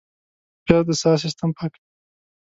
[0.63, 1.81] پیاز د ساه سیستم پاکوي